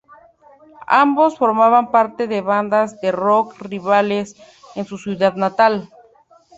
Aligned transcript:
Ambos 0.87 1.37
formaban 1.37 1.91
parte 1.91 2.25
de 2.25 2.41
bandas 2.41 2.99
de 3.01 3.11
rock 3.11 3.53
rivales 3.59 4.35
en 4.73 4.85
su 4.85 4.97
ciudad 4.97 5.35
natal. 5.35 5.91